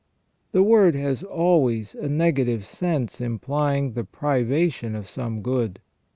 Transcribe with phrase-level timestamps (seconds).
[0.51, 5.79] The word has always a negative sense implying the privation of some good.